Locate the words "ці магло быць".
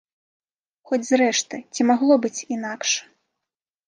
1.73-2.43